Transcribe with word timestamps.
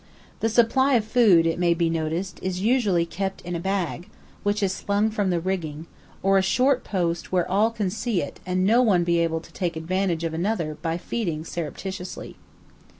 The 0.39 0.49
supply 0.49 0.95
of 0.95 1.05
food, 1.05 1.45
it 1.45 1.59
may 1.59 1.75
be 1.75 1.87
noticed, 1.87 2.39
is 2.41 2.59
usually 2.59 3.05
kept 3.05 3.41
in 3.41 3.55
a 3.55 3.59
bag, 3.59 4.09
which 4.41 4.63
is 4.63 4.73
slung 4.73 5.11
from 5.11 5.29
the 5.29 5.39
rigging, 5.39 5.85
or 6.23 6.39
a 6.39 6.41
short 6.41 6.83
post 6.83 7.31
where 7.31 7.47
all 7.47 7.69
can 7.69 7.91
see 7.91 8.19
it 8.19 8.39
and 8.43 8.65
no 8.65 8.81
one 8.81 9.03
be 9.03 9.19
able 9.19 9.41
to 9.41 9.53
take 9.53 9.75
advantage 9.75 10.23
of 10.23 10.33
another 10.33 10.73
by 10.81 10.97
feeding 10.97 11.45
surreptitiously. 11.45 12.35